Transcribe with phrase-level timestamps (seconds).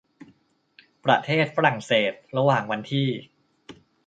[1.05, 3.07] ประเทศฝรั่งเศส ระหว่างวันที่